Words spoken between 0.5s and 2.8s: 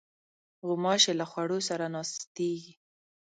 غوماشې له خوړو سره ناستېږي.